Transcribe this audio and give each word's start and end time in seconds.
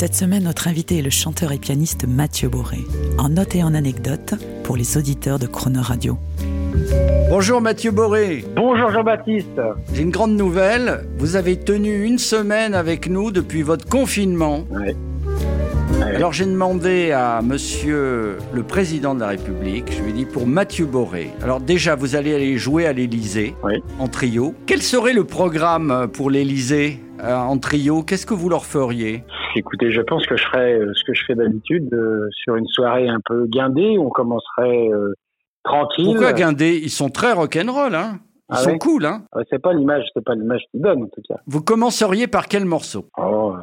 Cette 0.00 0.14
semaine, 0.14 0.44
notre 0.44 0.66
invité 0.66 0.96
est 1.00 1.02
le 1.02 1.10
chanteur 1.10 1.52
et 1.52 1.58
pianiste 1.58 2.06
Mathieu 2.08 2.48
Boré, 2.48 2.78
en 3.18 3.28
note 3.28 3.54
et 3.54 3.62
en 3.62 3.74
anecdote 3.74 4.32
pour 4.62 4.78
les 4.78 4.96
auditeurs 4.96 5.38
de 5.38 5.46
Crooner 5.46 5.82
Radio. 5.82 6.16
Bonjour 7.28 7.60
Mathieu 7.60 7.90
Boré. 7.90 8.42
Bonjour 8.56 8.90
Jean-Baptiste. 8.92 9.60
J'ai 9.92 10.00
une 10.00 10.10
grande 10.10 10.38
nouvelle. 10.38 11.06
Vous 11.18 11.36
avez 11.36 11.58
tenu 11.58 12.02
une 12.02 12.16
semaine 12.16 12.72
avec 12.72 13.10
nous 13.10 13.30
depuis 13.30 13.60
votre 13.60 13.86
confinement. 13.86 14.64
Ouais. 14.70 14.96
Alors 16.16 16.32
j'ai 16.32 16.46
demandé 16.46 17.12
à 17.12 17.42
monsieur 17.42 18.38
le 18.54 18.62
président 18.62 19.14
de 19.14 19.20
la 19.20 19.26
République, 19.28 19.92
je 19.92 20.02
lui 20.02 20.10
ai 20.12 20.14
dit 20.14 20.24
pour 20.24 20.46
Mathieu 20.46 20.86
Boré. 20.86 21.30
Alors 21.42 21.60
déjà, 21.60 21.94
vous 21.94 22.16
allez 22.16 22.34
aller 22.34 22.56
jouer 22.56 22.86
à 22.86 22.94
l'Élysée 22.94 23.54
Oui. 23.62 23.74
en 23.98 24.08
trio. 24.08 24.54
Quel 24.64 24.80
serait 24.80 25.12
le 25.12 25.24
programme 25.24 26.08
pour 26.10 26.30
l'Élysée 26.30 27.00
euh, 27.22 27.36
en 27.36 27.58
trio? 27.58 28.02
Qu'est-ce 28.02 28.24
que 28.24 28.32
vous 28.32 28.48
leur 28.48 28.64
feriez? 28.64 29.24
Écoutez, 29.56 29.90
je 29.90 30.00
pense 30.00 30.26
que 30.26 30.36
je 30.36 30.44
ferai 30.44 30.74
euh, 30.74 30.92
ce 30.94 31.02
que 31.04 31.12
je 31.14 31.24
fais 31.24 31.34
d'habitude 31.34 31.92
euh, 31.92 32.28
sur 32.32 32.56
une 32.56 32.66
soirée 32.66 33.08
un 33.08 33.20
peu 33.24 33.46
guindée. 33.46 33.96
On 33.98 34.08
commencerait 34.10 34.88
euh, 34.92 35.12
tranquille. 35.64 36.04
Pourquoi 36.06 36.32
Guindé 36.32 36.80
Ils 36.82 36.90
sont 36.90 37.08
très 37.10 37.32
rock'n'roll, 37.32 37.94
hein 37.94 38.20
Ils 38.50 38.54
Ah 38.54 38.56
sont 38.58 38.70
ouais? 38.72 38.78
cool, 38.78 39.06
hein 39.06 39.24
C'est 39.50 39.60
pas 39.60 39.72
l'image, 39.72 40.04
c'est 40.14 40.24
pas 40.24 40.34
l'image 40.34 40.62
qu'ils 40.70 40.80
donnent 40.82 41.02
en 41.02 41.08
tout 41.08 41.22
cas. 41.28 41.36
Vous 41.46 41.62
commenceriez 41.62 42.26
par 42.28 42.46
quel 42.46 42.64
morceau? 42.64 43.08
Oh, 43.18 43.52
euh, 43.54 43.60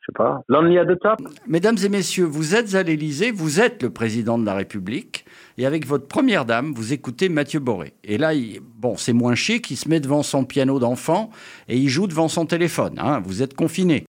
je 0.00 0.06
sais 0.06 0.12
pas. 0.16 0.40
Lonely 0.48 0.78
at 0.78 0.86
the 0.86 0.98
top? 1.00 1.18
Mesdames 1.46 1.76
et 1.84 1.88
messieurs, 1.88 2.24
vous 2.24 2.54
êtes 2.54 2.74
à 2.76 2.82
l'Élysée, 2.84 3.30
vous 3.32 3.60
êtes 3.60 3.82
le 3.82 3.90
président 3.90 4.38
de 4.38 4.46
la 4.46 4.54
République, 4.54 5.24
et 5.58 5.66
avec 5.66 5.84
votre 5.84 6.06
première 6.06 6.44
dame, 6.44 6.72
vous 6.74 6.92
écoutez 6.92 7.28
Mathieu 7.28 7.58
Boré. 7.60 7.92
Et 8.04 8.18
là, 8.18 8.34
il- 8.34 8.60
bon, 8.60 8.96
c'est 8.96 9.12
moins 9.12 9.34
chic, 9.34 9.70
il 9.72 9.76
se 9.76 9.88
met 9.88 9.98
devant 10.00 10.22
son 10.22 10.44
piano 10.44 10.78
d'enfant 10.78 11.30
et 11.68 11.76
il 11.76 11.88
joue 11.88 12.06
devant 12.06 12.28
son 12.28 12.46
téléphone. 12.46 12.94
hein, 12.98 13.20
vous 13.24 13.42
êtes 13.42 13.54
confiné. 13.54 14.04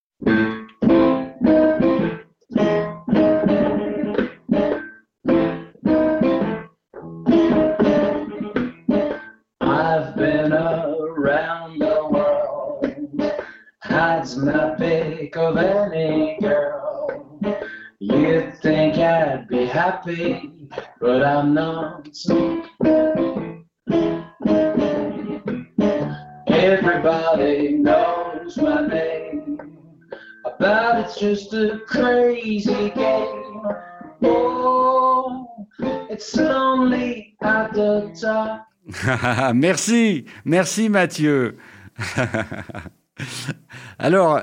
Hides 14.29 14.37
my 14.37 14.75
pick 14.75 15.35
of 15.37 15.57
any 15.57 16.37
girl. 16.39 17.39
You'd 17.99 18.57
think 18.61 18.97
I'd 18.97 19.47
be 19.47 19.65
happy, 19.65 20.69
but 20.99 21.23
I'm 21.23 21.53
not. 21.53 22.07
Everybody 26.47 27.73
knows 27.73 28.57
my 28.57 28.87
name, 28.87 29.77
but 30.59 30.99
it's 30.99 31.19
just 31.19 31.53
a 31.53 31.79
crazy 31.87 32.91
game. 32.91 33.63
Oh, 34.21 35.47
it's 36.09 36.35
lonely 36.35 37.35
at 37.41 37.73
the 37.73 38.15
top. 38.19 38.67
merci, 39.55 40.25
merci 40.45 40.89
Mathieu. 40.89 41.57
Alors, 43.99 44.41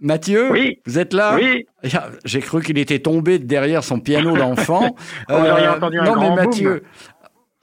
Mathieu, 0.00 0.50
Oui. 0.50 0.80
vous 0.86 0.98
êtes 0.98 1.12
là 1.12 1.36
Oui. 1.36 1.66
J'ai 2.24 2.40
cru 2.40 2.62
qu'il 2.62 2.78
était 2.78 2.98
tombé 2.98 3.38
de 3.38 3.44
derrière 3.44 3.84
son 3.84 4.00
piano 4.00 4.36
d'enfant. 4.36 4.94
Entendu 5.28 5.98
un 5.98 6.04
non, 6.04 6.20
mais 6.20 6.34
Mathieu. 6.34 6.82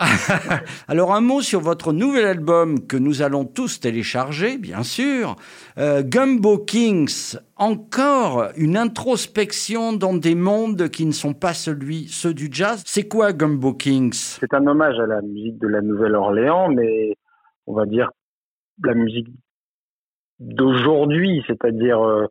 Alors 0.87 1.13
un 1.13 1.21
mot 1.21 1.41
sur 1.41 1.59
votre 1.61 1.93
nouvel 1.93 2.25
album 2.25 2.87
que 2.87 2.97
nous 2.97 3.21
allons 3.21 3.45
tous 3.45 3.79
télécharger, 3.79 4.57
bien 4.57 4.81
sûr. 4.81 5.35
Euh, 5.77 6.01
Gumbo 6.01 6.57
Kings, 6.57 7.37
encore 7.55 8.47
une 8.57 8.77
introspection 8.77 9.93
dans 9.93 10.15
des 10.15 10.33
mondes 10.33 10.89
qui 10.89 11.05
ne 11.05 11.11
sont 11.11 11.33
pas 11.33 11.53
celui, 11.53 12.07
ceux 12.07 12.33
du 12.33 12.49
jazz. 12.51 12.81
C'est 12.85 13.07
quoi 13.07 13.31
Gumbo 13.31 13.73
Kings? 13.73 14.37
C'est 14.39 14.53
un 14.55 14.65
hommage 14.65 14.99
à 14.99 15.05
la 15.05 15.21
musique 15.21 15.59
de 15.59 15.67
la 15.67 15.81
Nouvelle-Orléans, 15.81 16.69
mais 16.69 17.15
on 17.67 17.73
va 17.75 17.85
dire 17.85 18.09
la 18.83 18.95
musique 18.95 19.27
d'aujourd'hui, 20.41 21.43
c'est-à-dire 21.47 22.01
euh, 22.05 22.27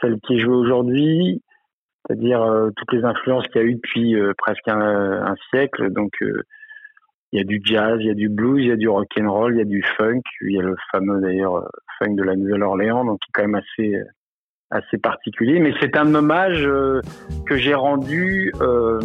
celle 0.00 0.18
qui 0.20 0.34
est 0.34 0.40
jouée 0.40 0.56
aujourd'hui, 0.56 1.42
c'est-à-dire 2.06 2.42
euh, 2.42 2.70
toutes 2.76 2.92
les 2.92 3.04
influences 3.04 3.46
qu'il 3.48 3.62
y 3.62 3.64
a 3.64 3.66
eu 3.66 3.74
depuis 3.76 4.16
euh, 4.16 4.32
presque 4.36 4.68
un, 4.68 5.26
un 5.26 5.34
siècle. 5.50 5.90
Donc 5.90 6.12
euh, 6.22 6.42
il 7.32 7.38
y 7.38 7.40
a 7.40 7.44
du 7.44 7.60
jazz, 7.64 7.96
il 8.00 8.06
y 8.06 8.10
a 8.10 8.14
du 8.14 8.28
blues, 8.28 8.62
il 8.62 8.68
y 8.68 8.72
a 8.72 8.76
du 8.76 8.88
rock 8.88 9.08
and 9.18 9.32
roll, 9.32 9.54
il 9.54 9.58
y 9.58 9.62
a 9.62 9.64
du 9.64 9.82
funk, 9.96 10.22
il 10.42 10.52
y 10.52 10.58
a 10.58 10.62
le 10.62 10.76
fameux 10.92 11.20
d'ailleurs 11.20 11.68
funk 11.98 12.14
de 12.14 12.22
la 12.22 12.36
Nouvelle-Orléans, 12.36 13.04
donc 13.04 13.18
qui 13.20 13.30
est 13.30 13.32
quand 13.32 13.48
même 13.48 13.54
assez 13.54 14.04
assez 14.70 14.98
particulier. 14.98 15.60
Mais 15.60 15.72
c'est 15.80 15.96
un 15.96 16.14
hommage 16.14 16.66
euh, 16.66 17.00
que 17.46 17.56
j'ai 17.56 17.74
rendu 17.74 18.52
euh, 18.60 19.00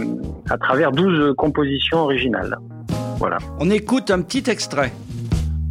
à 0.50 0.58
travers 0.58 0.92
12 0.92 1.36
compositions 1.38 2.00
originales. 2.00 2.58
Voilà. 3.18 3.38
On 3.60 3.70
écoute 3.70 4.12
un 4.12 4.22
petit 4.22 4.50
extrait. 4.50 4.92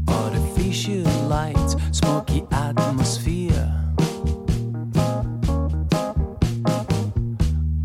Artificial 0.06 1.07
light, 1.28 1.76
smoky 1.92 2.42
atmosphere. 2.50 3.70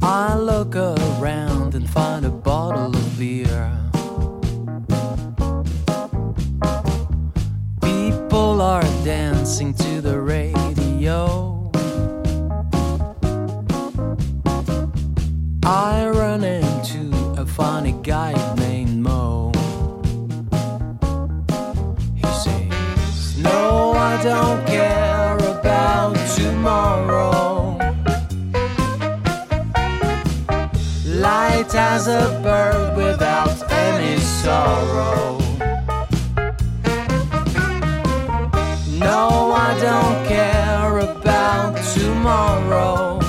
I 0.02 0.38
look 0.38 0.76
around 0.76 1.76
and 1.76 1.90
find 1.90 2.26
a 2.26 2.30
bottle 2.30 2.96
of 2.96 3.20
beer. 3.20 3.70
People 7.82 8.62
are 8.62 8.84
dancing 9.04 9.74
to 9.74 10.00
the 10.00 10.20
radio. 10.22 11.43
No, 39.04 39.52
I 39.52 39.78
don't 39.80 40.28
care 40.28 41.00
about 41.00 41.76
tomorrow. 41.94 43.20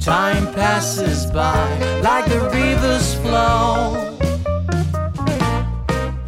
Time 0.00 0.52
passes 0.54 1.26
by 1.26 1.66
like 2.02 2.26
the 2.26 2.40
rivers 2.52 3.14
flow. 3.16 3.95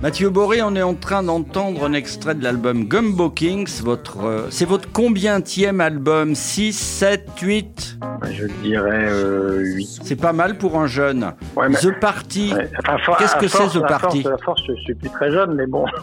Mathieu 0.00 0.30
Boré, 0.30 0.62
on 0.62 0.76
est 0.76 0.82
en 0.82 0.94
train 0.94 1.24
d'entendre 1.24 1.84
un 1.84 1.92
extrait 1.92 2.36
de 2.36 2.44
l'album 2.44 2.84
Gumbo 2.84 3.30
Kings. 3.30 3.80
Votre, 3.82 4.24
euh, 4.24 4.46
c'est 4.50 4.64
votre 4.64 4.92
combientième 4.92 5.80
album? 5.80 6.36
6, 6.36 6.72
7, 6.72 7.28
8 7.42 7.98
Je 8.30 8.46
dirais 8.62 9.06
euh, 9.10 9.64
8. 9.74 10.00
C'est 10.04 10.14
pas 10.20 10.32
mal 10.32 10.56
pour 10.56 10.78
un 10.78 10.86
jeune. 10.86 11.32
Ouais, 11.56 11.68
mais- 11.68 11.78
The 11.78 11.98
Party. 11.98 12.52
Ouais. 12.54 12.70
Enfin, 12.78 12.98
for- 13.04 13.16
Qu'est-ce 13.16 13.34
que 13.36 13.48
c'est, 13.48 13.66
The 13.76 13.80
Party? 13.88 14.22
force, 14.22 14.34
à 14.40 14.44
force, 14.44 14.62
je 14.68 14.74
suis 14.82 14.94
plus 14.94 15.10
très 15.10 15.32
jeune, 15.32 15.54
mais 15.54 15.66
bon. 15.66 15.84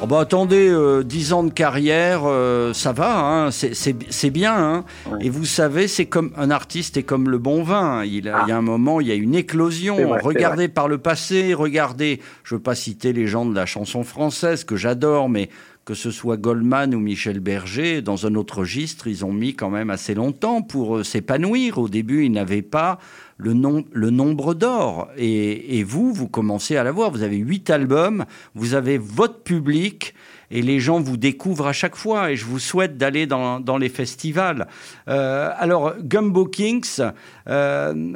Oh 0.00 0.06
bah 0.06 0.20
attendez, 0.20 0.68
euh, 0.70 1.02
10 1.02 1.34
ans 1.34 1.42
de 1.42 1.50
carrière, 1.50 2.22
euh, 2.24 2.72
ça 2.72 2.92
va, 2.92 3.18
hein, 3.18 3.50
c'est- 3.50 4.30
bien. 4.30 4.54
hein. 4.56 4.84
Ouais. 5.10 5.18
Et 5.26 5.28
vous 5.28 5.44
savez, 5.44 5.86
c'est 5.86 6.06
comme 6.06 6.30
un 6.38 6.50
artiste 6.50 6.96
est 6.96 7.02
comme 7.02 7.28
le 7.28 7.36
bon 7.36 7.62
vin. 7.62 8.02
Il, 8.04 8.28
a- 8.28 8.44
il 8.46 8.48
y 8.48 8.52
a 8.52 8.56
un 8.56 8.62
moment, 8.62 9.00
il 9.02 9.08
y 9.08 9.10
a 9.10 9.14
une 9.14 9.34
éclosion. 9.34 9.96
Vrai, 9.96 10.20
regardez 10.22 10.68
par 10.68 10.88
le 10.88 10.96
passé, 10.98 11.52
regardez. 11.52 12.20
Je 12.44 12.54
veux 12.54 12.60
pas 12.60 12.74
citer 12.86 13.12
les 13.12 13.26
gens 13.26 13.44
de 13.44 13.52
la 13.52 13.66
chanson 13.66 14.04
française 14.04 14.62
que 14.62 14.76
j'adore, 14.76 15.28
mais 15.28 15.48
que 15.84 15.94
ce 15.94 16.12
soit 16.12 16.36
Goldman 16.36 16.94
ou 16.94 17.00
Michel 17.00 17.40
Berger, 17.40 18.00
dans 18.00 18.26
un 18.26 18.36
autre 18.36 18.58
registre, 18.60 19.08
ils 19.08 19.24
ont 19.24 19.32
mis 19.32 19.54
quand 19.54 19.70
même 19.70 19.90
assez 19.90 20.14
longtemps 20.14 20.62
pour 20.62 20.98
euh, 20.98 21.02
s'épanouir. 21.02 21.78
Au 21.78 21.88
début, 21.88 22.24
ils 22.26 22.30
n'avaient 22.30 22.62
pas 22.62 23.00
le, 23.38 23.54
nom- 23.54 23.84
le 23.92 24.10
nombre 24.10 24.54
d'or. 24.54 25.08
Et, 25.16 25.82
vous, 25.82 26.12
vous 26.12 26.28
commencez 26.28 26.76
à 26.76 26.84
l'avoir. 26.84 27.10
Vous 27.10 27.24
avez 27.24 27.38
huit 27.38 27.70
albums, 27.70 28.24
vous 28.54 28.74
avez 28.74 28.98
votre 28.98 29.40
public, 29.42 30.14
et 30.52 30.62
les 30.62 30.78
gens 30.78 31.00
vous 31.00 31.16
découvrent 31.16 31.66
à 31.66 31.72
chaque 31.72 31.96
fois 31.96 32.30
et 32.30 32.36
je 32.36 32.44
vous 32.44 32.60
souhaite 32.60 32.96
d'aller 32.96 33.26
dans, 33.26 33.58
dans 33.58 33.78
les 33.78 33.88
festivals. 33.88 34.68
Euh, 35.08 35.50
alors, 35.58 35.94
Gumbo 36.00 36.46
Kings, 36.46 37.00
euh, 37.48 38.12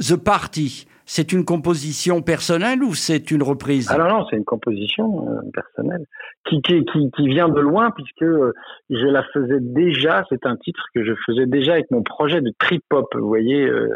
The 0.00 0.16
Party, 0.16 0.86
c'est 1.08 1.32
une 1.32 1.46
composition 1.46 2.20
personnelle 2.20 2.84
ou 2.84 2.94
c'est 2.94 3.30
une 3.30 3.42
reprise? 3.42 3.88
Ah 3.90 3.96
non, 3.96 4.08
non, 4.08 4.26
c'est 4.28 4.36
une 4.36 4.44
composition 4.44 5.26
euh, 5.26 5.40
personnelle 5.54 6.04
qui, 6.46 6.60
qui, 6.60 6.84
qui, 6.84 7.10
qui, 7.16 7.28
vient 7.28 7.48
de 7.48 7.60
loin 7.60 7.90
puisque 7.92 8.22
euh, 8.22 8.52
je 8.90 9.06
la 9.06 9.22
faisais 9.32 9.58
déjà, 9.58 10.24
c'est 10.28 10.44
un 10.44 10.56
titre 10.56 10.84
que 10.94 11.02
je 11.02 11.14
faisais 11.24 11.46
déjà 11.46 11.72
avec 11.72 11.90
mon 11.90 12.02
projet 12.02 12.42
de 12.42 12.52
trip-hop, 12.58 13.06
vous 13.14 13.26
voyez. 13.26 13.64
Euh, 13.64 13.88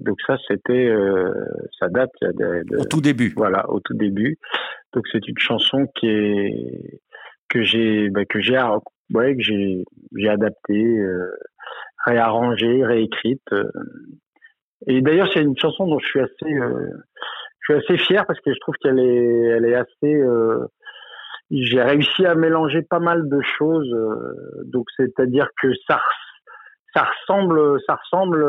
donc 0.00 0.16
ça, 0.26 0.36
c'était, 0.48 0.92
ça 1.78 1.88
date 1.88 2.10
de, 2.22 2.64
de, 2.64 2.78
au 2.78 2.84
tout 2.86 3.00
début. 3.02 3.32
Voilà, 3.36 3.70
au 3.70 3.78
tout 3.78 3.94
début. 3.94 4.38
Donc 4.94 5.04
c'est 5.12 5.26
une 5.28 5.38
chanson 5.38 5.86
qui 5.94 6.08
est 6.08 7.00
que 7.50 7.62
j'ai 7.62 8.08
bah, 8.08 8.24
que 8.24 8.40
j'ai 8.40 8.58
ouais, 9.12 9.36
que 9.36 9.42
j'ai 9.42 9.84
j'ai 10.16 10.28
adapté, 10.28 11.06
réarrangé, 12.06 12.84
réécrite. 12.84 13.46
Et 14.86 15.00
d'ailleurs, 15.00 15.28
c'est 15.32 15.42
une 15.42 15.56
chanson 15.56 15.86
dont 15.86 15.98
je 15.98 16.06
suis 16.06 16.20
assez, 16.20 16.52
euh, 16.52 16.90
je 17.60 17.72
suis 17.72 17.84
assez 17.84 17.98
fier 17.98 18.26
parce 18.26 18.40
que 18.40 18.52
je 18.52 18.58
trouve 18.60 18.74
qu'elle 18.82 18.98
est, 18.98 19.46
elle 19.56 19.64
est 19.64 19.74
assez. 19.74 20.14
Euh, 20.14 20.66
j'ai 21.50 21.82
réussi 21.82 22.24
à 22.24 22.34
mélanger 22.34 22.82
pas 22.82 22.98
mal 22.98 23.28
de 23.28 23.40
choses. 23.58 23.92
Euh, 23.92 24.62
donc, 24.64 24.86
c'est-à-dire 24.96 25.48
que 25.60 25.68
ça, 25.86 26.00
ça 26.94 27.04
ressemble, 27.04 27.80
ça 27.86 27.96
ressemble, 27.96 28.44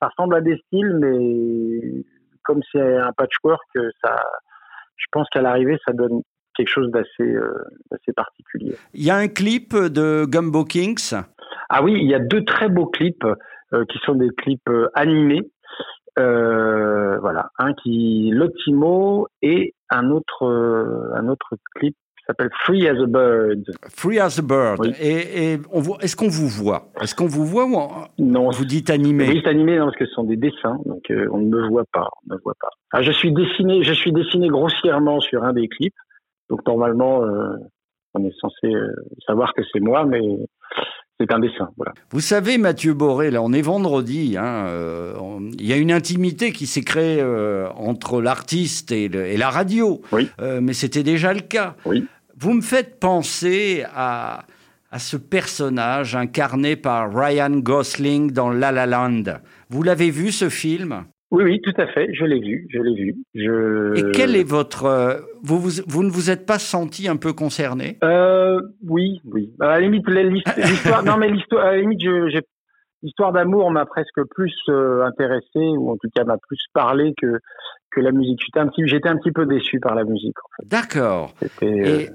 ça 0.00 0.08
ressemble 0.08 0.34
à 0.34 0.40
des 0.40 0.56
styles, 0.66 0.96
mais 1.00 2.04
comme 2.44 2.60
c'est 2.72 2.96
un 2.96 3.12
patchwork, 3.12 3.66
ça, 4.02 4.22
je 4.96 5.06
pense 5.12 5.28
qu'à 5.30 5.40
l'arrivée, 5.40 5.78
ça 5.86 5.92
donne 5.92 6.22
quelque 6.56 6.68
chose 6.68 6.90
d'assez, 6.90 7.36
d'assez 7.90 8.12
particulier. 8.14 8.76
Il 8.94 9.04
y 9.04 9.10
a 9.10 9.16
un 9.16 9.28
clip 9.28 9.74
de 9.74 10.24
Gumbo 10.26 10.64
Kings? 10.64 11.12
Ah 11.68 11.82
oui, 11.82 11.94
il 12.00 12.08
y 12.08 12.14
a 12.14 12.18
deux 12.18 12.44
très 12.44 12.68
beaux 12.68 12.86
clips. 12.86 13.24
Euh, 13.76 13.84
qui 13.84 13.98
sont 14.06 14.14
des 14.14 14.30
clips 14.30 14.68
euh, 14.70 14.88
animés. 14.94 15.42
Euh, 16.18 17.18
voilà, 17.18 17.50
un 17.58 17.74
qui 17.74 18.30
Lotimo 18.32 19.28
et 19.42 19.74
un 19.90 20.10
autre 20.10 20.46
un 21.14 21.28
autre 21.28 21.56
clip 21.74 21.94
qui 22.16 22.24
s'appelle 22.26 22.48
Free 22.64 22.88
as 22.88 22.98
a 23.02 23.06
Bird. 23.06 23.64
Free 23.94 24.18
as 24.18 24.38
a 24.38 24.42
Bird. 24.42 24.80
Oui. 24.80 24.94
Et, 24.98 25.52
et 25.52 25.58
on 25.70 25.80
voit, 25.80 25.98
est-ce 26.00 26.16
qu'on 26.16 26.28
vous 26.28 26.48
voit? 26.48 26.88
Est-ce 27.02 27.14
qu'on 27.14 27.26
vous 27.26 27.44
voit 27.44 27.66
ou 27.66 27.76
on, 27.76 27.88
non, 28.18 28.48
vous 28.48 28.64
dites 28.64 28.88
animé? 28.88 29.28
Oui, 29.28 29.42
animé 29.44 29.76
non, 29.76 29.86
parce 29.86 29.98
que 29.98 30.06
ce 30.06 30.12
sont 30.12 30.24
des 30.24 30.38
dessins, 30.38 30.78
donc 30.86 31.02
euh, 31.10 31.28
on 31.32 31.38
ne 31.38 31.48
me 31.48 31.68
voit 31.68 31.84
pas, 31.92 32.08
on 32.22 32.34
ne 32.34 32.40
voit 32.42 32.56
pas. 32.58 32.70
Ah, 32.92 33.02
je 33.02 33.12
suis 33.12 33.32
dessiné, 33.32 33.82
je 33.82 33.92
suis 33.92 34.12
dessiné 34.12 34.48
grossièrement 34.48 35.20
sur 35.20 35.44
un 35.44 35.52
des 35.52 35.68
clips, 35.68 36.00
donc 36.48 36.66
normalement 36.66 37.24
euh, 37.24 37.56
on 38.14 38.24
est 38.24 38.34
censé 38.40 38.72
savoir 39.26 39.52
que 39.52 39.62
c'est 39.70 39.80
moi, 39.80 40.06
mais 40.06 40.22
c'est 41.18 41.32
un 41.32 41.38
dessin. 41.38 41.70
Voilà. 41.76 41.92
Vous 42.10 42.20
savez, 42.20 42.58
Mathieu 42.58 42.94
Boré, 42.94 43.30
là, 43.30 43.42
on 43.42 43.52
est 43.52 43.62
vendredi. 43.62 44.36
Hein, 44.36 44.66
euh, 44.68 45.14
on, 45.18 45.50
il 45.58 45.66
y 45.66 45.72
a 45.72 45.76
une 45.76 45.92
intimité 45.92 46.52
qui 46.52 46.66
s'est 46.66 46.82
créée 46.82 47.20
euh, 47.20 47.68
entre 47.76 48.20
l'artiste 48.20 48.92
et, 48.92 49.08
le, 49.08 49.26
et, 49.26 49.36
la 49.36 49.50
radio. 49.50 50.02
Oui. 50.12 50.28
Euh, 50.40 50.60
mais 50.60 50.74
c'était 50.74 51.02
déjà 51.02 51.32
le 51.32 51.40
cas. 51.40 51.74
Oui. 51.84 52.06
Vous 52.38 52.52
me 52.52 52.60
faites 52.60 53.00
penser 53.00 53.84
à, 53.94 54.44
à 54.90 54.98
ce 54.98 55.16
personnage 55.16 56.14
incarné 56.14 56.76
par 56.76 57.14
Ryan 57.14 57.50
Gosling 57.50 58.30
dans 58.30 58.50
La 58.50 58.72
La 58.72 58.86
Land. 58.86 59.24
Vous 59.70 59.82
l'avez 59.82 60.10
vu, 60.10 60.32
ce 60.32 60.50
film? 60.50 61.04
Oui, 61.30 61.44
oui, 61.44 61.60
tout 61.60 61.72
à 61.76 61.86
fait. 61.88 62.12
Je 62.14 62.24
l'ai 62.24 62.40
vu, 62.40 62.66
je 62.70 62.78
l'ai 62.78 62.94
vu. 62.94 63.14
Je... 63.34 64.08
Et 64.08 64.12
quel 64.12 64.36
est 64.36 64.48
votre 64.48 64.84
euh, 64.84 65.20
vous, 65.42 65.58
vous, 65.58 65.82
vous 65.86 66.02
ne 66.04 66.10
vous 66.10 66.30
êtes 66.30 66.46
pas 66.46 66.58
senti 66.58 67.08
un 67.08 67.16
peu 67.16 67.32
concerné? 67.32 67.98
Euh, 68.04 68.60
Oui, 68.86 69.20
oui. 69.24 69.52
À 69.60 69.66
la 69.68 69.80
limite, 69.80 70.06
l'histoire. 70.56 71.02
non, 71.04 71.16
mais 71.16 71.28
l'histoire. 71.28 71.66
À 71.66 71.72
la 71.72 71.78
limite, 71.78 72.00
je, 72.00 72.40
l'histoire 73.02 73.32
d'amour 73.32 73.70
m'a 73.70 73.86
presque 73.86 74.22
plus 74.30 74.54
euh, 74.68 75.04
intéressé 75.04 75.58
ou 75.58 75.90
en 75.90 75.96
tout 75.96 76.08
cas 76.14 76.24
m'a 76.24 76.38
plus 76.38 76.60
parlé 76.72 77.12
que 77.20 77.38
que 77.90 78.00
la 78.00 78.12
musique. 78.12 78.40
J'étais 78.44 78.60
un 78.60 78.68
petit, 78.68 78.86
j'étais 78.86 79.08
un 79.08 79.16
petit 79.16 79.32
peu 79.32 79.46
déçu 79.46 79.80
par 79.80 79.94
la 79.94 80.04
musique. 80.04 80.36
En 80.38 80.48
fait. 80.56 80.68
D'accord. 80.68 81.34
Et... 81.62 82.08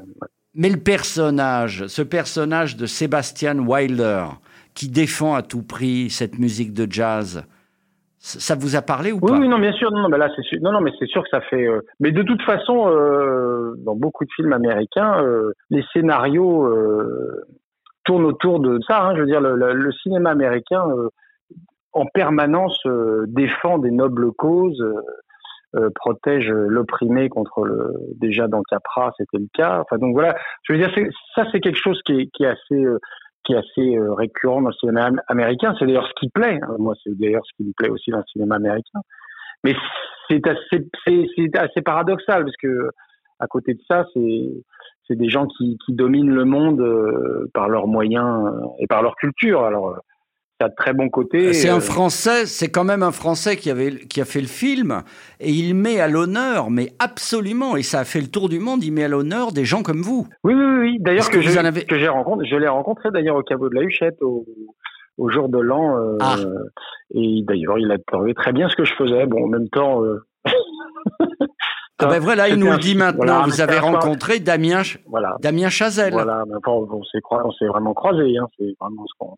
Mais 0.54 0.70
le 0.70 0.78
personnage, 0.78 1.88
ce 1.88 2.02
personnage 2.02 2.76
de 2.78 2.86
Sébastien 2.86 3.58
Wilder, 3.60 4.26
qui 4.74 4.90
défend 4.90 5.34
à 5.34 5.42
tout 5.42 5.64
prix 5.64 6.10
cette 6.10 6.40
musique 6.40 6.74
de 6.74 6.92
jazz. 6.92 7.46
Ça 8.24 8.54
vous 8.54 8.76
a 8.76 8.84
parlé 8.84 9.12
ou 9.12 9.16
oui, 9.16 9.32
pas 9.32 9.40
Oui, 9.40 9.48
non, 9.48 9.58
bien 9.58 9.74
sûr. 9.74 9.92
Non, 9.92 10.02
non, 10.02 10.10
mais 10.10 10.20
là, 10.20 10.30
c'est 10.36 10.44
sûr. 10.44 10.60
Non, 10.62 10.72
non, 10.72 10.80
mais 10.80 10.92
c'est 11.00 11.08
sûr 11.08 11.24
que 11.24 11.30
ça 11.30 11.42
fait. 11.42 11.68
Euh... 11.68 11.82
Mais 12.00 12.12
de 12.12 12.22
toute 12.22 12.44
façon, 12.44 12.88
euh, 12.88 13.74
dans 13.80 13.96
beaucoup 13.96 14.26
de 14.26 14.30
films 14.36 14.54
américains, 14.54 15.24
euh, 15.24 15.54
les 15.72 15.84
scénarios 15.92 16.70
tournent 18.06 18.26
autour 18.26 18.60
de 18.60 18.80
ça. 18.88 19.02
Hein, 19.02 19.16
je 19.16 19.22
veux 19.22 19.26
dire, 19.26 19.42
le, 19.42 19.56
le, 19.56 19.74
le 19.74 19.92
cinéma 19.92 20.30
américain, 20.30 20.86
en 21.94 22.06
permanence, 22.06 22.80
défend 23.26 23.80
des 23.80 23.92
nobles 23.92 24.32
causes, 24.34 24.86
protège 25.96 26.48
l'opprimé 26.52 27.28
contre 27.28 27.66
le. 27.66 27.92
Déjà 28.18 28.48
dans 28.48 28.62
Capra, 28.70 29.14
c'était 29.18 29.40
le 29.40 29.48
cas. 29.52 29.82
Enfin, 29.82 29.98
donc 29.98 30.14
voilà. 30.14 30.36
Je 30.62 30.74
veux 30.74 30.80
dire, 30.80 30.94
ça, 31.34 31.46
c'est 31.52 31.60
quelque 31.60 31.82
chose 31.82 32.00
qui 32.06 32.14
est, 32.14 32.28
qui 32.28 32.44
est 32.44 32.50
assez 32.50 32.86
qui 33.44 33.54
est 33.54 33.58
assez 33.58 33.98
euh, 33.98 34.14
récurrent 34.14 34.62
dans 34.62 34.70
le 34.70 34.74
cinéma 34.76 35.10
américain. 35.28 35.74
C'est 35.78 35.86
d'ailleurs 35.86 36.08
ce 36.08 36.14
qui 36.20 36.30
plaît. 36.30 36.60
Hein. 36.62 36.76
Moi, 36.80 36.94
c'est 37.04 37.18
d'ailleurs 37.18 37.46
ce 37.46 37.56
qui 37.58 37.64
me 37.64 37.74
plaît 37.76 37.90
aussi 37.90 38.12
dans 38.12 38.20
le 38.20 38.24
cinéma 38.32 38.56
américain. 38.56 39.00
Mais 39.64 39.76
c'est 40.30 40.42
assez, 40.48 40.88
assez 41.56 41.82
paradoxal 41.82 42.44
parce 42.44 42.58
que 42.58 42.90
à 43.40 43.48
côté 43.48 43.74
de 43.74 43.82
ça, 43.88 44.06
c'est 44.14 44.64
c'est 45.08 45.16
des 45.16 45.30
gens 45.30 45.48
qui, 45.48 45.78
qui 45.86 45.94
dominent 45.94 46.34
le 46.34 46.46
monde 46.46 46.80
euh, 46.80 47.50
par 47.54 47.68
leurs 47.68 47.88
moyens 47.88 48.50
et 48.80 48.88
par 48.88 49.02
leur 49.02 49.16
culture. 49.16 49.64
Alors 49.64 50.00
ça 50.62 50.66
a 50.66 50.70
de 50.70 50.76
très 50.76 50.94
bons 50.94 51.10
côtés. 51.10 51.54
C'est 51.54 51.70
un 51.70 51.80
Français, 51.80 52.46
c'est 52.46 52.70
quand 52.70 52.84
même 52.84 53.04
un 53.04 53.12
Français 53.12 53.58
qui, 53.58 53.70
avait, 53.70 53.92
qui 53.92 54.22
a 54.22 54.26
fait 54.26 54.42
le 54.42 54.48
film, 54.48 55.02
et 55.40 55.52
il 55.52 55.74
met 55.74 56.00
à 56.00 56.08
l'honneur, 56.08 56.70
mais 56.70 56.94
absolument, 57.00 57.76
et 57.76 57.84
ça 57.84 58.00
a 58.00 58.06
fait 58.06 58.22
le 58.22 58.28
tour 58.28 58.48
du 58.48 58.60
monde, 58.60 58.84
il 58.84 58.92
met 58.92 59.04
à 59.04 59.08
l'honneur 59.08 59.52
des 59.52 59.66
gens 59.66 59.82
comme 59.82 60.02
vous. 60.02 60.28
Oui, 60.44 60.54
oui, 60.54 60.78
oui. 60.80 60.98
D'ailleurs, 61.00 61.30
que, 61.30 61.38
que, 61.38 61.42
je, 61.42 61.58
avez... 61.58 61.86
que 61.86 61.98
j'ai 61.98 62.08
rencontré, 62.08 62.46
je 62.48 62.56
l'ai 62.56 62.68
rencontré 62.68 63.10
d'ailleurs 63.12 63.38
au 63.38 63.44
caveau 63.44 63.70
de 63.70 63.76
la 63.76 63.82
Huchette, 63.82 64.22
au, 64.22 64.46
au 65.18 65.30
jour 65.30 65.50
de 65.50 65.60
l'an, 65.60 65.98
euh, 65.98 66.18
ah. 66.22 66.36
et 67.16 67.42
d'ailleurs, 67.44 67.80
il 67.80 67.92
a 67.92 67.98
trouvé 67.98 68.34
très 68.34 68.54
bien 68.54 68.70
ce 68.70 68.76
que 68.76 68.86
je 68.86 68.94
faisais. 68.94 69.26
Bon, 69.26 69.46
en 69.46 69.48
même 69.48 69.70
temps... 69.70 70.04
Euh... 70.04 70.24
Ah 72.04 72.08
ben 72.08 72.20
voilà, 72.20 72.50
il 72.50 72.56
nous 72.56 72.72
le 72.72 72.80
dit 72.80 72.96
maintenant. 72.96 73.26
Voilà, 73.26 73.46
vous 73.46 73.62
avez 73.62 73.78
rencontré. 73.78 74.40
Damien, 74.40 74.82
voilà. 75.06 75.36
Damien 75.40 75.70
Chazelle. 75.70 76.14
Voilà, 76.14 76.46
on 76.66 77.04
s'est 77.04 77.68
vraiment 77.68 77.94
croisés. 77.94 78.38
Hein, 78.38 78.48
c'est 78.58 78.76
vraiment 78.80 79.06
ce 79.06 79.14
qu'on. 79.20 79.38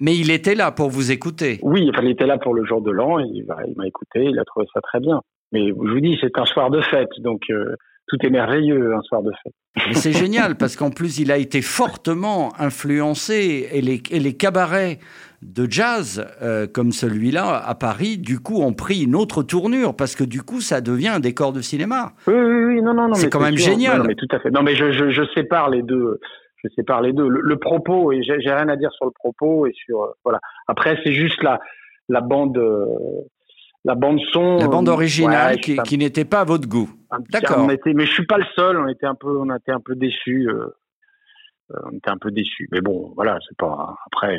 Mais 0.00 0.16
il 0.16 0.30
était 0.30 0.54
là 0.54 0.72
pour 0.72 0.90
vous 0.90 1.12
écouter. 1.12 1.58
Oui, 1.62 1.88
enfin, 1.90 2.02
il 2.02 2.10
était 2.10 2.26
là 2.26 2.38
pour 2.38 2.54
le 2.54 2.64
jour 2.64 2.82
de 2.82 2.90
l'an. 2.90 3.18
Il, 3.18 3.44
il 3.66 3.74
m'a 3.76 3.86
écouté. 3.86 4.24
Il 4.24 4.38
a 4.38 4.44
trouvé 4.44 4.66
ça 4.72 4.80
très 4.80 5.00
bien. 5.00 5.20
Mais 5.52 5.68
je 5.68 5.72
vous 5.74 6.00
dis, 6.00 6.18
c'est 6.20 6.38
un 6.38 6.46
soir 6.46 6.70
de 6.70 6.80
fête, 6.80 7.10
donc 7.18 7.42
euh, 7.50 7.76
tout 8.08 8.16
est 8.22 8.30
merveilleux 8.30 8.94
un 8.94 9.02
soir 9.02 9.22
de 9.22 9.30
fête. 9.42 9.52
C'est 9.92 10.12
génial 10.12 10.56
parce 10.56 10.76
qu'en 10.76 10.90
plus, 10.90 11.18
il 11.18 11.30
a 11.30 11.36
été 11.36 11.62
fortement 11.62 12.52
influencé 12.58 13.68
et 13.70 13.80
les, 13.80 14.02
et 14.10 14.18
les 14.18 14.34
cabarets 14.34 14.98
de 15.42 15.66
jazz 15.70 16.26
euh, 16.40 16.66
comme 16.66 16.92
celui-là 16.92 17.56
à 17.56 17.74
Paris, 17.74 18.16
du 18.16 18.38
coup, 18.38 18.62
ont 18.62 18.72
pris 18.72 19.02
une 19.02 19.14
autre 19.14 19.42
tournure 19.42 19.94
parce 19.94 20.14
que 20.14 20.24
du 20.24 20.42
coup, 20.42 20.60
ça 20.60 20.80
devient 20.80 21.08
un 21.08 21.20
décor 21.20 21.52
de 21.52 21.60
cinéma. 21.60 22.12
Oui, 22.26 22.34
oui, 22.34 22.64
oui, 22.64 22.82
non, 22.82 22.94
non, 22.94 23.08
non. 23.08 23.14
C'est 23.14 23.30
quand 23.30 23.40
même 23.40 23.56
sûr. 23.56 23.72
génial. 23.72 23.98
Non, 23.98 24.04
non, 24.04 24.08
mais 24.08 24.14
tout 24.14 24.28
à 24.30 24.38
fait. 24.38 24.50
Non, 24.50 24.62
mais 24.62 24.74
je, 24.74 24.92
je, 24.92 25.10
je 25.10 25.22
sépare 25.34 25.68
les 25.70 25.82
deux. 25.82 26.18
Je 26.62 26.68
sépare 26.76 27.02
les 27.02 27.12
deux. 27.12 27.28
Le, 27.28 27.40
le 27.40 27.56
propos 27.56 28.12
et 28.12 28.22
j'ai 28.22 28.52
rien 28.52 28.68
à 28.68 28.76
dire 28.76 28.92
sur 28.92 29.06
le 29.06 29.10
propos 29.10 29.66
et 29.66 29.72
sur 29.74 30.02
euh, 30.02 30.12
voilà. 30.24 30.38
Après, 30.68 30.98
c'est 31.04 31.12
juste 31.12 31.42
la 31.42 31.60
la 32.08 32.20
bande. 32.20 32.58
Euh, 32.58 32.86
la 33.84 33.96
bande 33.96 34.20
son, 34.30 34.58
la 34.58 34.68
bande 34.68 34.88
originale 34.88 35.56
ouais, 35.56 35.60
qui, 35.60 35.76
qui 35.78 35.98
n'était 35.98 36.24
pas 36.24 36.42
à 36.42 36.44
votre 36.44 36.68
goût. 36.68 36.88
D'accord. 37.30 37.66
Mais 37.66 38.06
je 38.06 38.12
suis 38.12 38.26
pas 38.26 38.38
le 38.38 38.44
seul. 38.54 38.78
On 38.78 38.86
était 38.86 39.06
un 39.06 39.16
peu, 39.16 39.36
on 39.36 39.48
a 39.48 39.56
été 39.56 39.72
un 39.72 39.80
peu 39.80 39.96
déçus. 39.96 40.48
Euh, 41.72 41.78
on 41.84 41.96
était 41.96 42.10
un 42.10 42.18
peu 42.18 42.30
déçus. 42.30 42.68
Mais 42.72 42.80
bon, 42.80 43.12
voilà, 43.16 43.38
c'est 43.48 43.56
pas 43.56 43.96
après, 44.06 44.38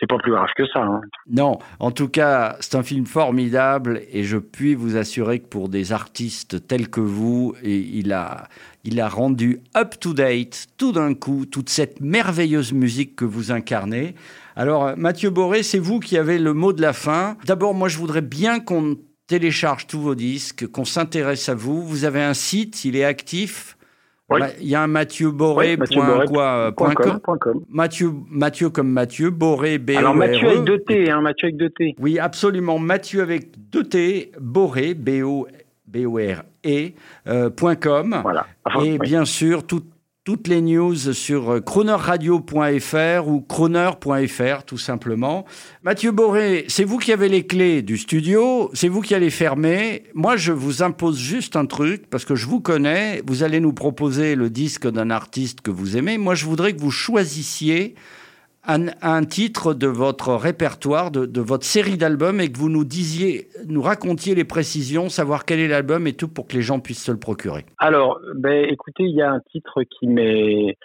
c'est 0.00 0.06
pas, 0.06 0.16
pas 0.16 0.22
plus 0.22 0.32
grave 0.32 0.48
que 0.56 0.66
ça. 0.66 0.80
Hein. 0.80 1.00
Non, 1.28 1.58
en 1.78 1.90
tout 1.90 2.08
cas, 2.08 2.56
c'est 2.60 2.76
un 2.76 2.82
film 2.82 3.06
formidable 3.06 4.02
et 4.10 4.24
je 4.24 4.38
puis 4.38 4.74
vous 4.74 4.96
assurer 4.96 5.40
que 5.40 5.46
pour 5.46 5.68
des 5.68 5.92
artistes 5.92 6.66
tels 6.66 6.88
que 6.88 7.00
vous, 7.00 7.54
et 7.62 7.76
il 7.76 8.12
a, 8.12 8.48
il 8.84 9.00
a 9.00 9.08
rendu 9.08 9.60
up 9.76 9.94
to 10.00 10.12
date 10.12 10.66
tout 10.76 10.92
d'un 10.92 11.14
coup 11.14 11.46
toute 11.46 11.68
cette 11.68 12.00
merveilleuse 12.00 12.72
musique 12.72 13.16
que 13.16 13.24
vous 13.24 13.52
incarnez. 13.52 14.14
Alors, 14.56 14.96
Mathieu 14.96 15.30
Boré, 15.30 15.62
c'est 15.62 15.78
vous 15.78 16.00
qui 16.00 16.18
avez 16.18 16.38
le 16.38 16.52
mot 16.52 16.72
de 16.72 16.82
la 16.82 16.92
fin. 16.92 17.36
D'abord, 17.46 17.74
moi, 17.74 17.88
je 17.88 17.96
voudrais 17.96 18.20
bien 18.20 18.60
qu'on 18.60 18.96
télécharge 19.26 19.86
tous 19.86 20.00
vos 20.00 20.14
disques, 20.14 20.66
qu'on 20.66 20.84
s'intéresse 20.84 21.48
à 21.48 21.54
vous. 21.54 21.82
Vous 21.82 22.04
avez 22.04 22.22
un 22.22 22.34
site, 22.34 22.84
il 22.84 22.96
est 22.96 23.04
actif. 23.04 23.78
Oui. 24.30 24.40
Il 24.60 24.68
y 24.68 24.74
a 24.74 24.82
un 24.82 24.86
Mathieu 24.86 25.30
Boré. 25.30 25.76
Oui, 25.78 25.86
point, 25.94 26.26
quoi, 26.26 26.72
point 26.76 26.94
com, 26.94 27.20
point 27.20 27.38
com. 27.38 27.64
Mathieu, 27.68 28.12
Mathieu 28.30 28.70
comme 28.70 28.88
Mathieu, 28.90 29.30
Boré, 29.30 29.78
b 29.78 29.92
-O 29.92 29.94
-R 29.94 29.96
-E. 29.96 29.98
Alors 29.98 30.14
Mathieu 30.14 30.48
avec 30.48 30.64
deux 30.64 30.78
T, 30.78 31.10
hein, 31.10 31.20
Mathieu 31.20 31.46
avec 31.48 31.56
deux 31.56 31.70
T. 31.70 31.94
Oui, 31.98 32.18
absolument. 32.18 32.78
Mathieu 32.78 33.20
avec 33.20 33.50
deux 33.70 33.84
T, 33.84 34.32
Boré, 34.40 34.94
B-O, 34.94 35.46
B-O-R-E, 35.86 36.92
euh, 37.28 37.50
point 37.50 37.74
.com. 37.74 38.20
Voilà. 38.22 38.46
Enfin, 38.64 38.84
Et 38.84 38.92
oui. 38.92 38.98
bien 38.98 39.24
sûr, 39.24 39.66
tout, 39.66 39.82
toutes 40.24 40.46
les 40.46 40.62
news 40.62 40.94
sur 40.94 41.64
chronerradio.fr 41.64 43.26
ou 43.26 43.40
chroner.fr 43.40 44.62
tout 44.64 44.78
simplement. 44.78 45.44
Mathieu 45.82 46.12
Boré, 46.12 46.64
c'est 46.68 46.84
vous 46.84 46.98
qui 46.98 47.12
avez 47.12 47.28
les 47.28 47.44
clés 47.44 47.82
du 47.82 47.98
studio, 47.98 48.70
c'est 48.72 48.86
vous 48.86 49.00
qui 49.00 49.16
allez 49.16 49.30
fermer. 49.30 50.04
Moi, 50.14 50.36
je 50.36 50.52
vous 50.52 50.84
impose 50.84 51.18
juste 51.18 51.56
un 51.56 51.66
truc 51.66 52.08
parce 52.08 52.24
que 52.24 52.36
je 52.36 52.46
vous 52.46 52.60
connais. 52.60 53.20
Vous 53.26 53.42
allez 53.42 53.58
nous 53.58 53.72
proposer 53.72 54.36
le 54.36 54.48
disque 54.48 54.88
d'un 54.88 55.10
artiste 55.10 55.60
que 55.60 55.72
vous 55.72 55.96
aimez. 55.96 56.18
Moi, 56.18 56.36
je 56.36 56.44
voudrais 56.44 56.72
que 56.72 56.80
vous 56.80 56.92
choisissiez 56.92 57.96
un, 58.64 59.24
titre 59.24 59.74
de 59.74 59.86
votre 59.86 60.34
répertoire, 60.34 61.10
de, 61.10 61.40
votre 61.40 61.64
série 61.64 61.96
d'albums 61.96 62.40
et 62.40 62.50
que 62.50 62.58
vous 62.58 62.68
nous 62.68 62.84
disiez, 62.84 63.48
nous 63.66 63.82
racontiez 63.82 64.34
les 64.34 64.44
précisions, 64.44 65.08
savoir 65.08 65.44
quel 65.44 65.58
est 65.58 65.68
l'album 65.68 66.06
et 66.06 66.12
tout 66.12 66.28
pour 66.28 66.46
que 66.46 66.54
les 66.54 66.62
gens 66.62 66.78
puissent 66.78 67.04
se 67.04 67.12
le 67.12 67.18
procurer. 67.18 67.64
Alors, 67.78 68.20
ben, 68.36 68.64
écoutez, 68.68 69.04
il 69.04 69.16
y 69.16 69.22
a 69.22 69.30
un 69.30 69.40
titre 69.50 69.82
qui 69.82 70.06
m'est 70.06 70.76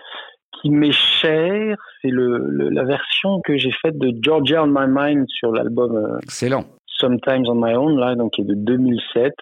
qui 0.61 0.71
m'est 0.71 0.91
cher, 0.91 1.77
c'est 2.01 2.09
le, 2.09 2.69
la 2.69 2.83
version 2.83 3.41
que 3.41 3.57
j'ai 3.57 3.71
faite 3.79 3.95
de 3.99 4.11
Georgia 4.23 4.63
on 4.63 4.67
My 4.67 4.87
Mind 4.87 5.27
sur 5.29 5.51
l'album 5.51 5.95
euh, 5.95 6.17
Excellent. 6.23 6.65
Sometimes 6.87 7.47
on 7.47 7.53
My 7.55 7.75
Own, 7.75 7.99
là, 7.99 8.15
donc 8.15 8.31
qui 8.31 8.41
est 8.41 8.45
de 8.45 8.55
2007. 8.55 9.33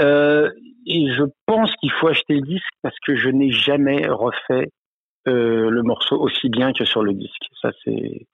Euh, 0.00 0.50
et 0.86 1.12
je 1.12 1.24
pense 1.44 1.70
qu'il 1.76 1.90
faut 1.92 2.08
acheter 2.08 2.34
le 2.34 2.40
disque 2.40 2.64
parce 2.82 2.96
que 3.06 3.16
je 3.16 3.28
n'ai 3.28 3.50
jamais 3.50 4.06
refait 4.06 4.70
euh, 5.26 5.70
le 5.70 5.82
morceau 5.82 6.20
aussi 6.20 6.50
bien 6.50 6.72
que 6.72 6.84
sur 6.84 7.02
le 7.02 7.14
disque. 7.14 7.48
Ça 7.62 7.70
c'est 7.84 8.26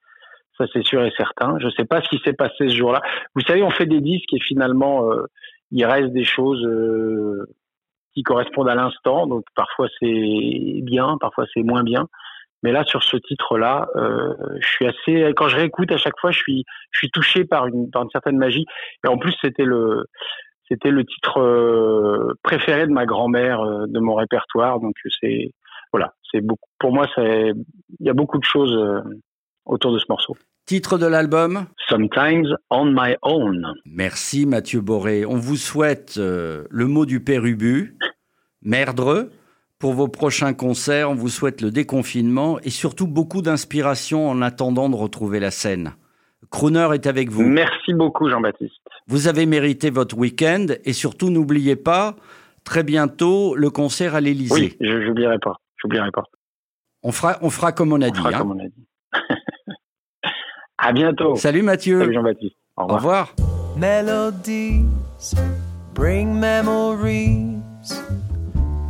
ça 0.59 0.65
c'est 0.73 0.85
sûr 0.85 1.05
et 1.05 1.13
certain. 1.17 1.57
Je 1.61 1.69
sais 1.71 1.85
pas 1.85 2.03
ce 2.03 2.09
qui 2.09 2.21
s'est 2.25 2.33
passé 2.33 2.69
ce 2.69 2.75
jour-là. 2.75 3.01
Vous 3.35 3.43
savez, 3.43 3.63
on 3.63 3.71
fait 3.71 3.87
des 3.87 4.01
disques 4.01 4.33
et 4.33 4.41
finalement 4.41 5.11
euh, 5.11 5.27
il 5.71 5.85
reste 5.85 6.13
des 6.13 6.25
choses 6.25 6.65
euh, 6.65 7.47
qui 8.13 8.25
correspondent 8.25 8.69
à 8.69 8.75
l'instant. 8.75 9.29
Donc 9.29 9.45
parfois 9.55 9.87
c'est 10.01 10.81
bien, 10.83 11.17
parfois 11.21 11.47
c'est 11.55 11.63
moins 11.63 11.85
bien. 11.85 12.09
Mais 12.63 12.73
là, 12.73 12.85
sur 12.85 13.03
ce 13.03 13.17
titre-là, 13.17 13.89
je 13.97 14.69
suis 14.69 14.87
assez. 14.87 15.33
Quand 15.35 15.49
je 15.49 15.57
réécoute 15.57 15.91
à 15.93 15.97
chaque 15.97 16.19
fois, 16.21 16.31
je 16.31 16.41
suis, 16.41 16.65
je 16.91 16.99
suis 16.99 17.11
touché 17.11 17.47
par 17.47 17.67
une, 17.67 17.91
par 17.91 18.03
une 18.03 18.11
certaine 18.11 18.37
magie. 18.37 18.67
Et 19.03 19.09
en 19.09 19.17
plus, 19.17 19.35
c'était 19.41 19.65
le, 19.65 20.05
c'était 20.69 20.91
le 20.91 21.07
titre 21.07 22.37
préféré 22.43 22.87
de 22.87 22.93
ma 22.93 23.07
grand-mère 23.07 23.65
de 23.65 23.99
mon 23.99 24.15
répertoire. 24.15 24.79
Donc 24.79 24.95
c'est, 25.23 25.53
voilà, 25.93 26.15
c'est 26.31 26.41
beaucoup. 26.41 26.69
Pour 26.79 26.93
moi, 26.93 27.07
il 27.17 27.55
y 28.01 28.11
a 28.11 28.15
beaucoup 28.15 28.39
de 28.39 28.45
choses 28.45 28.73
euh, 28.73 29.01
autour 29.65 29.93
de 29.93 29.99
ce 29.99 30.07
morceau. 30.09 30.37
Titre 30.67 30.99
de 30.99 31.07
l'album? 31.07 31.67
Sometimes 31.89 32.55
on 32.71 32.87
my 32.87 33.17
own. 33.23 33.73
Merci 33.87 34.47
Mathieu 34.47 34.81
Boré. 34.81 35.27
On 35.27 35.37
vous 35.37 35.57
souhaite 35.57 36.15
euh, 36.19 36.65
le 36.71 36.87
mot 36.87 37.07
du 37.07 37.21
pérubu, 37.21 37.97
merdreux. 38.63 39.33
Pour 39.81 39.95
vos 39.95 40.09
prochains 40.09 40.53
concerts, 40.53 41.11
on 41.11 41.15
vous 41.15 41.31
souhaite 41.31 41.63
le 41.63 41.71
déconfinement 41.71 42.61
et 42.61 42.71
surtout 42.71 43.07
beaucoup 43.07 43.41
d'inspiration 43.41 44.29
en 44.29 44.43
attendant 44.43 44.91
de 44.91 44.95
retrouver 44.95 45.41
la 45.41 45.51
scène. 45.51 45.95
Crooner 46.51 46.89
est 46.95 47.07
avec 47.07 47.31
vous. 47.31 47.43
Merci 47.43 47.95
beaucoup 47.95 48.29
Jean-Baptiste. 48.29 48.75
Vous 49.09 49.27
avez 49.27 49.47
mérité 49.47 49.91
votre 49.91 50.17
week-end 50.19 50.67
et 50.85 50.93
surtout 50.93 51.31
n'oubliez 51.31 51.77
pas, 51.77 52.17
très 52.65 52.83
bientôt, 52.83 53.55
le 53.57 53.71
concert 53.71 54.15
à 54.15 54.21
l'Élysée. 54.21 54.55
Oui, 54.55 54.77
je 54.81 55.09
n'oublierai 55.09 55.39
pas. 55.39 55.57
J'oublierai 55.81 56.11
pas. 56.11 56.25
On 57.03 57.13
fera, 57.13 57.39
on 57.43 57.51
fera 57.51 57.73
comme 57.73 57.93
on 57.93 58.01
a 58.01 58.09
on 58.09 58.11
dit. 58.11 58.19
Fera 58.19 58.31
hein. 58.31 58.39
comme 58.39 58.53
on 58.53 58.59
a 58.59 58.69
dit. 58.69 58.87
à 60.79 60.93
bientôt. 60.93 61.37
Salut 61.37 61.63
Mathieu. 61.63 62.01
Salut 62.01 62.15
Jean-Baptiste. 62.15 62.57
Au 62.77 62.87
revoir. 62.87 63.35
Au 63.39 63.43
revoir. 63.43 63.51
Melodies 63.77 64.87
bring 65.95 66.39
memories 66.39 67.63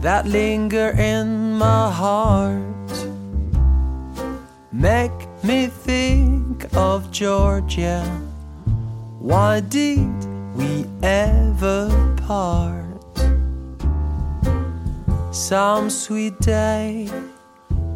that 0.00 0.26
linger 0.26 0.90
in 0.98 1.58
my 1.58 1.90
heart. 1.90 2.60
Make 4.72 5.12
me 5.44 5.66
think 5.66 6.66
of 6.76 7.10
Georgia. 7.10 8.02
Why 9.18 9.60
did 9.60 10.08
we 10.54 10.86
ever 11.02 11.90
part? 12.26 12.79
Some 15.32 15.90
sweet 15.90 16.40
day 16.40 17.06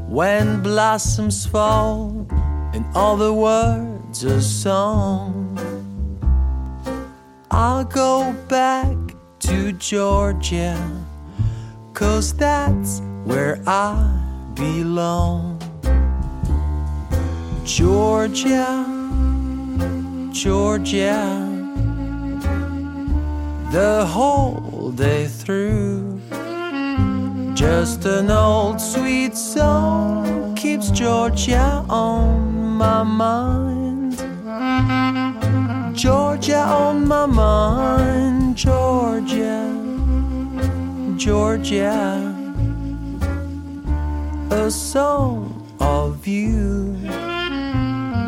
when 0.07 0.63
blossoms 0.63 1.45
fall 1.45 2.29
and 2.73 2.85
all 2.95 3.17
the 3.17 3.33
words 3.33 4.25
are 4.25 4.41
song. 4.41 5.59
I'll 7.51 7.85
go 7.87 8.33
back 8.49 8.97
to 9.41 9.73
Georgia, 9.73 10.79
cause 11.93 12.33
that's 12.35 13.01
where 13.25 13.61
I 13.67 13.97
belong. 14.55 15.59
Georgia, 17.65 18.87
Georgia, 20.31 21.51
the 23.73 24.07
whole 24.07 24.93
day 24.93 25.27
through. 25.27 26.21
Just 27.65 28.05
an 28.05 28.31
old 28.31 28.79
sweet 28.79 29.35
song 29.35 30.55
keeps 30.55 30.91
Georgia 30.91 31.83
on 31.89 32.77
my 32.77 33.03
mind. 33.03 34.19
Georgia 35.97 36.59
on 36.59 37.09
my 37.09 37.25
mind, 37.25 38.55
Georgia, 38.55 39.65
Georgia. 41.17 42.37
A 44.51 44.71
song 44.71 45.67
of 45.81 46.27
you 46.27 46.99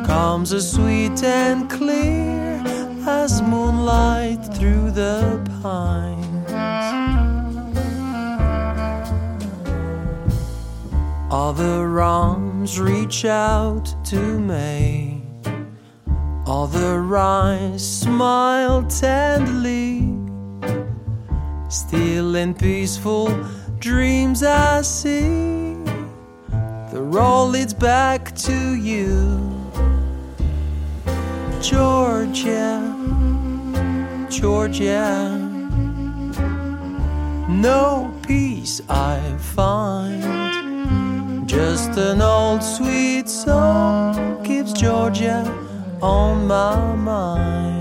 comes 0.06 0.54
as 0.54 0.72
sweet 0.72 1.22
and 1.22 1.68
clear 1.68 2.62
as 3.06 3.42
moonlight 3.42 4.42
through 4.54 4.92
the 4.92 5.46
pines. 5.60 6.45
Other 11.38 12.00
arms 12.00 12.80
reach 12.80 13.26
out 13.26 13.94
to 14.06 14.16
me. 14.16 15.22
All 16.46 16.66
the 16.66 16.96
eyes 17.14 18.00
smile 18.00 18.82
tenderly. 18.84 20.16
Still 21.68 22.36
in 22.36 22.54
peaceful 22.54 23.28
dreams, 23.78 24.42
I 24.42 24.80
see 24.80 25.74
the 26.90 27.02
road 27.02 27.48
leads 27.48 27.74
back 27.74 28.34
to 28.36 28.74
you, 28.74 29.38
Georgia, 31.60 32.80
Georgia. 34.30 35.36
No 37.46 38.10
peace 38.26 38.80
I 38.88 39.20
find. 39.38 40.45
Just 41.46 41.96
an 41.96 42.20
old 42.20 42.60
sweet 42.60 43.28
song 43.28 44.42
keeps 44.44 44.72
Georgia 44.72 45.44
on 46.02 46.48
my 46.48 46.96
mind. 46.96 47.75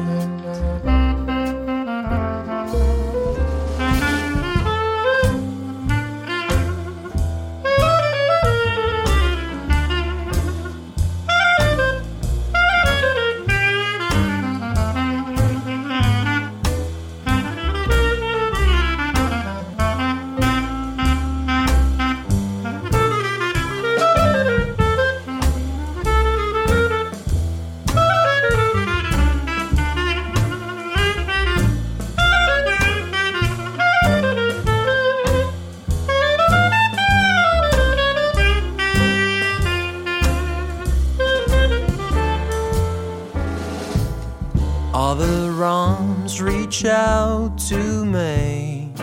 Other 44.98 45.62
arms 45.62 46.42
reach 46.42 46.86
out 46.86 47.58
to 47.68 48.06
me. 48.06 48.94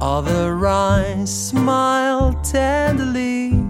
Other 0.00 0.66
eyes 0.66 1.30
smile 1.48 2.32
tenderly. 2.42 3.64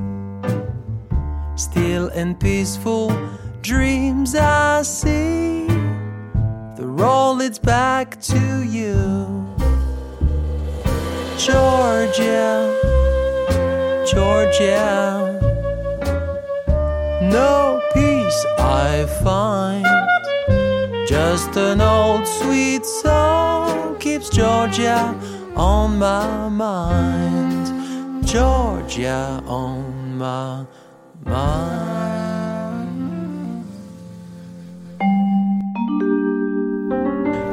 Still 1.54 2.08
in 2.08 2.34
peaceful 2.34 3.12
dreams, 3.60 4.34
I 4.34 4.80
see 4.80 5.66
the 6.76 6.86
roll 6.86 7.42
it's 7.42 7.58
back 7.58 8.18
to 8.22 8.62
you, 8.62 9.46
Georgia, 11.36 12.72
Georgia. 14.10 15.34
No 17.20 17.82
peace 17.92 18.46
I 18.58 19.04
find, 19.22 20.07
just 21.08 21.56
an 21.56 21.80
old 21.80 22.26
sweet 22.26 22.84
song 22.84 23.96
keeps 23.98 24.28
Georgia 24.28 25.14
on 25.56 25.98
my 25.98 26.48
mind. 26.50 28.26
Georgia 28.26 29.42
on 29.46 30.18
my 30.18 30.66
mind. 31.24 31.48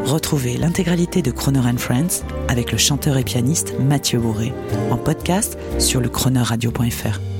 Retrouvez 0.05 0.57
l'intégralité 0.57 1.21
de 1.21 1.31
Croner 1.31 1.59
and 1.59 1.77
Friends 1.77 2.23
avec 2.49 2.73
le 2.73 2.77
chanteur 2.77 3.17
et 3.17 3.23
pianiste 3.23 3.73
Mathieu 3.79 4.19
Bourré 4.19 4.53
en 4.91 4.97
podcast 4.97 5.57
sur 5.79 6.01
le 6.01 6.09
chroneurradio.fr. 6.09 7.34